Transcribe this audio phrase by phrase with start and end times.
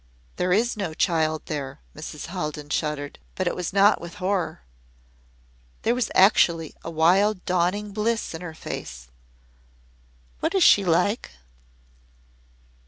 [0.37, 2.25] "There is no child there!" Mrs.
[2.25, 3.19] Haldon shuddered.
[3.35, 4.61] But it was not with horror.
[5.83, 9.09] There was actually a wild dawning bliss in her face.
[10.39, 11.29] "What is she like?"